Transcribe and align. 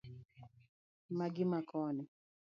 Magi 1.17 1.43
ma 1.51 1.59
koni 1.69 2.03